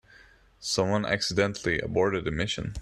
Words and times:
Someone 0.59 1.05
accidentally 1.05 1.79
aborted 1.79 2.23
the 2.25 2.31
mission. 2.31 2.73